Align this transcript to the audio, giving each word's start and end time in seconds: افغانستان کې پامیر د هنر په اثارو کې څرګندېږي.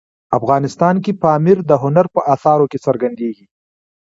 افغانستان 0.37 0.95
کې 1.03 1.11
پامیر 1.23 1.57
د 1.65 1.71
هنر 1.83 2.05
په 2.15 2.21
اثارو 2.33 2.69
کې 2.71 2.77
څرګندېږي. 2.85 3.45